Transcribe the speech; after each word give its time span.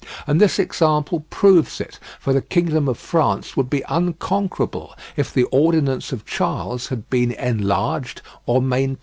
And 0.25 0.41
this 0.41 0.57
example 0.57 1.25
proves 1.29 1.79
it, 1.79 1.99
for 2.19 2.33
the 2.33 2.41
kingdom 2.41 2.87
of 2.87 2.97
France 2.97 3.55
would 3.55 3.69
be 3.69 3.83
unconquerable 3.87 4.95
if 5.15 5.31
the 5.31 5.43
ordinance 5.51 6.11
of 6.11 6.25
Charles 6.25 6.87
had 6.87 7.07
been 7.11 7.33
enlarged 7.33 8.23
or 8.47 8.63
maintained. 8.63 8.97